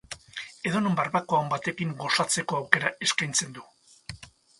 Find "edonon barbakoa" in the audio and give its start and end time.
0.67-1.41